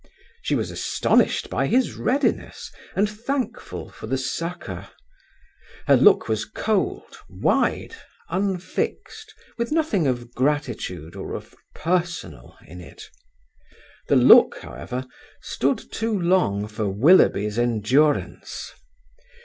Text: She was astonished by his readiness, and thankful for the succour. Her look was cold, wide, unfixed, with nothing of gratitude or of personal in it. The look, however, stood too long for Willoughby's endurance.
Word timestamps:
She 0.41 0.55
was 0.55 0.71
astonished 0.71 1.51
by 1.51 1.67
his 1.67 1.93
readiness, 1.93 2.71
and 2.95 3.07
thankful 3.07 3.91
for 3.91 4.07
the 4.07 4.17
succour. 4.17 4.89
Her 5.85 5.95
look 5.95 6.27
was 6.27 6.43
cold, 6.43 7.19
wide, 7.29 7.93
unfixed, 8.27 9.35
with 9.59 9.71
nothing 9.71 10.07
of 10.07 10.33
gratitude 10.33 11.15
or 11.15 11.35
of 11.35 11.53
personal 11.75 12.57
in 12.65 12.81
it. 12.81 13.11
The 14.07 14.15
look, 14.15 14.57
however, 14.63 15.05
stood 15.39 15.77
too 15.91 16.19
long 16.19 16.67
for 16.67 16.89
Willoughby's 16.89 17.59
endurance. 17.59 18.71